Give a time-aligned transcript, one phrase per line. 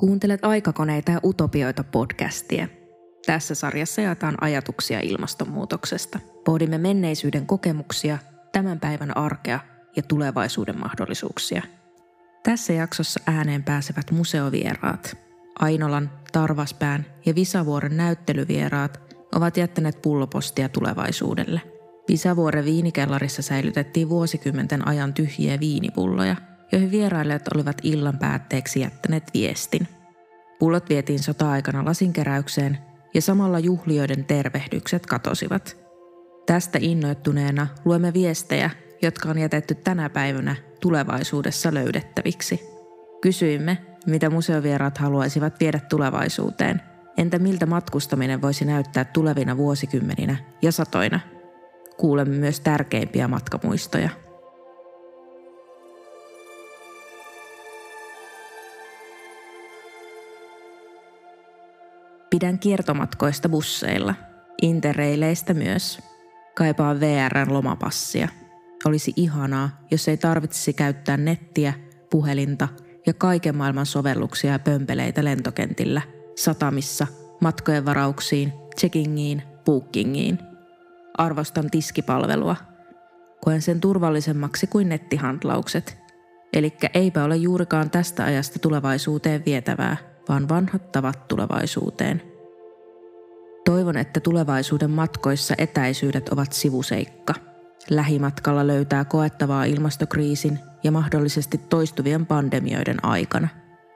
[0.00, 2.68] Kuuntelet aikakoneita ja utopioita podcastia.
[3.26, 6.18] Tässä sarjassa jaetaan ajatuksia ilmastonmuutoksesta.
[6.44, 8.18] Pohdimme menneisyyden kokemuksia,
[8.52, 9.60] tämän päivän arkea
[9.96, 11.62] ja tulevaisuuden mahdollisuuksia.
[12.42, 15.16] Tässä jaksossa ääneen pääsevät museovieraat.
[15.58, 19.00] Ainolan, Tarvaspään ja Visavuoren näyttelyvieraat
[19.34, 21.60] ovat jättäneet pullopostia tulevaisuudelle.
[22.08, 26.36] Visavuoren viinikellarissa säilytettiin vuosikymmenten ajan tyhjiä viinipulloja,
[26.72, 29.88] joihin vierailijat olivat illan päätteeksi jättäneet viestin–
[30.58, 32.78] Pullot vietiin sota-aikana lasinkeräykseen
[33.14, 35.76] ja samalla juhlioiden tervehdykset katosivat.
[36.46, 38.70] Tästä innoittuneena luemme viestejä,
[39.02, 42.60] jotka on jätetty tänä päivänä tulevaisuudessa löydettäviksi.
[43.20, 46.82] Kysyimme, mitä museovieraat haluaisivat viedä tulevaisuuteen.
[47.16, 51.20] Entä miltä matkustaminen voisi näyttää tulevina vuosikymmeninä ja satoina?
[51.96, 54.10] Kuulemme myös tärkeimpiä matkamuistoja–
[62.36, 64.14] Pidän kiertomatkoista busseilla,
[64.62, 65.98] interreileistä myös.
[66.56, 68.28] Kaipaan VRn lomapassia.
[68.84, 71.74] Olisi ihanaa, jos ei tarvitsisi käyttää nettiä,
[72.10, 72.68] puhelinta
[73.06, 76.02] ja kaiken maailman sovelluksia ja pömpeleitä lentokentillä,
[76.34, 77.06] satamissa,
[77.40, 80.38] matkojen varauksiin, checkingiin, bookingiin.
[81.18, 82.56] Arvostan tiskipalvelua.
[83.44, 85.98] Koen sen turvallisemmaksi kuin nettihandlaukset.
[86.52, 89.96] Elikkä eipä ole juurikaan tästä ajasta tulevaisuuteen vietävää–
[90.28, 92.22] vaan vanhat tavat tulevaisuuteen.
[93.64, 97.34] Toivon, että tulevaisuuden matkoissa etäisyydet ovat sivuseikka.
[97.90, 103.48] Lähimatkalla löytää koettavaa ilmastokriisin ja mahdollisesti toistuvien pandemioiden aikana.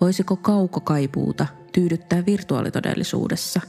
[0.00, 3.60] Voisiko kaukokaipuuta tyydyttää virtuaalitodellisuudessa?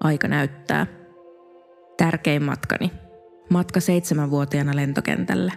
[0.00, 0.86] Aika näyttää.
[1.96, 2.92] Tärkein matkani.
[3.50, 5.52] Matka seitsemänvuotiaana lentokentällä.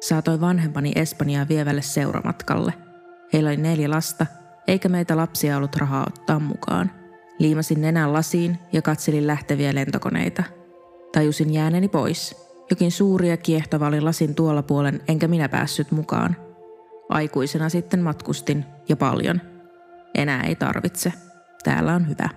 [0.00, 2.72] Saatoin vanhempani Espanjaa vievälle seuramatkalle.
[3.32, 4.26] Heillä oli neljä lasta
[4.68, 6.90] eikä meitä lapsia ollut rahaa ottaa mukaan.
[7.38, 10.42] Liimasin nenän lasiin ja katselin lähteviä lentokoneita.
[11.12, 12.46] Tajusin jääneni pois.
[12.70, 16.36] Jokin suuri ja kiehtova oli lasin tuolla puolen, enkä minä päässyt mukaan.
[17.08, 19.40] Aikuisena sitten matkustin, ja paljon.
[20.14, 21.12] Enää ei tarvitse.
[21.64, 22.28] Täällä on hyvä.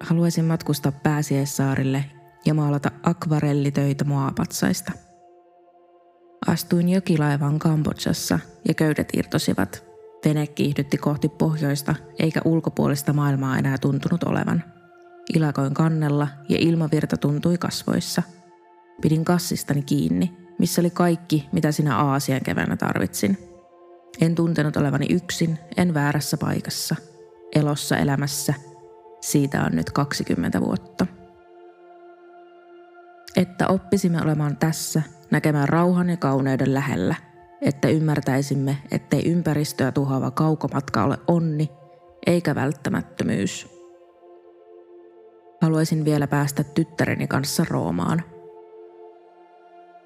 [0.00, 2.04] Haluaisin matkustaa pääsiäissaarille
[2.46, 4.92] ja maalata akvarellitöitä moapatsaista.
[6.46, 8.38] Astuin jokilaivaan Kambodsassa
[8.68, 9.82] ja köydet irtosivat–
[10.26, 14.64] Vene kiihdytti kohti pohjoista, eikä ulkopuolista maailmaa enää tuntunut olevan.
[15.34, 18.22] Ilakoin kannella ja ilmavirta tuntui kasvoissa.
[19.02, 23.38] Pidin kassistani kiinni, missä oli kaikki, mitä sinä Aasian keväänä tarvitsin.
[24.20, 26.96] En tuntenut olevani yksin, en väärässä paikassa.
[27.54, 28.54] Elossa elämässä.
[29.20, 31.06] Siitä on nyt 20 vuotta.
[33.36, 37.14] Että oppisimme olemaan tässä, näkemään rauhan ja kauneuden lähellä–
[37.62, 41.70] että ymmärtäisimme, ettei ympäristöä tuhoava kaukomatka ole onni
[42.26, 43.68] eikä välttämättömyys.
[45.62, 48.22] Haluaisin vielä päästä tyttäreni kanssa Roomaan.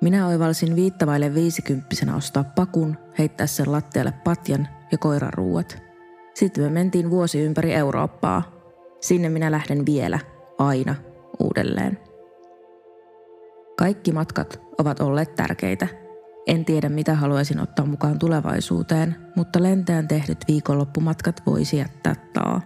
[0.00, 5.82] Minä oivalsin viittavaille viisikymppisenä ostaa pakun, heittää sen lattialle patjan ja koiran ruuat.
[6.34, 8.42] Sitten me mentiin vuosi ympäri Eurooppaa.
[9.00, 10.18] Sinne minä lähden vielä,
[10.58, 10.94] aina,
[11.38, 11.98] uudelleen.
[13.78, 15.88] Kaikki matkat ovat olleet tärkeitä–
[16.50, 22.60] en tiedä, mitä haluaisin ottaa mukaan tulevaisuuteen, mutta lentäjän tehdyt viikonloppumatkat voisi jättää taa.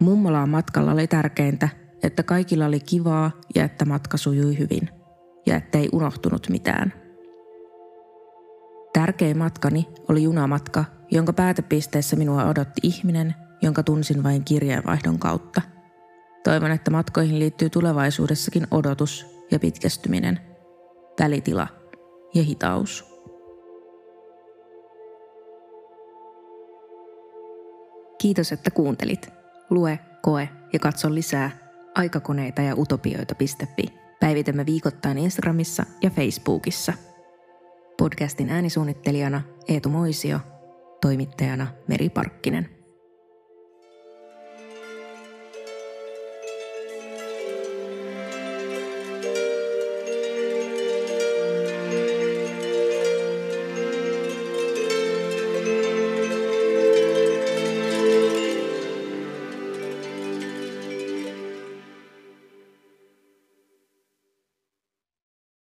[0.00, 1.68] Mummolaan matkalla oli tärkeintä,
[2.02, 4.88] että kaikilla oli kivaa ja että matka sujui hyvin
[5.46, 6.92] ja ettei unohtunut mitään.
[8.92, 15.62] Tärkein matkani oli junamatka, jonka päätepisteessä minua odotti ihminen, jonka tunsin vain kirjeenvaihdon kautta.
[16.44, 20.40] Toivon, että matkoihin liittyy tulevaisuudessakin odotus ja pitkästyminen.
[21.20, 21.66] Välitila–
[22.34, 23.04] ja hitaus.
[28.20, 29.28] Kiitos, että kuuntelit.
[29.70, 31.50] Lue, koe ja katso lisää
[31.94, 33.84] aikakoneita ja utopioita.fi.
[34.20, 36.92] Päivitämme viikoittain Instagramissa ja Facebookissa.
[37.98, 40.40] Podcastin äänisuunnittelijana Eetu Moisio,
[41.00, 42.77] toimittajana Meri Parkkinen.